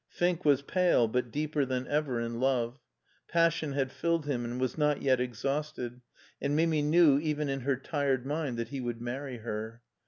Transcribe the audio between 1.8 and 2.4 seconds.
ever in